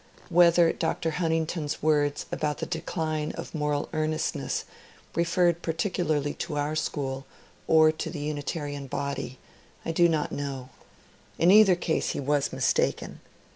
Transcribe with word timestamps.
Whether 0.29 0.73
Dr. 0.73 1.11
Huntington's 1.11 1.83
words 1.83 2.25
about 2.31 2.57
the 2.57 2.65
^^ 2.65 2.69
decline 2.71 3.33
of 3.33 3.53
moral 3.53 3.87
earnestness" 3.93 4.65
referred 5.15 5.61
particularly 5.61 6.33
to 6.41 6.57
our 6.57 6.75
school 6.75 7.27
or 7.67 7.91
to 7.91 8.09
the 8.09 8.17
Unitarian 8.21 8.87
body, 8.87 9.37
I 9.85 9.91
do 9.91 10.09
not 10.09 10.31
know. 10.31 10.69
In 11.37 11.51
either 11.51 11.75
case 11.75 12.13
he 12.13 12.19
was 12.19 12.51
mistaken. 12.51 13.19